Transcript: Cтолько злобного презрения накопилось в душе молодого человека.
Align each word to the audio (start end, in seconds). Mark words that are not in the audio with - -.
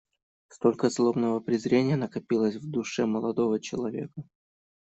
Cтолько 0.47 0.89
злобного 0.89 1.39
презрения 1.41 1.95
накопилось 1.95 2.55
в 2.55 2.67
душе 2.67 3.05
молодого 3.05 3.59
человека. 3.61 4.23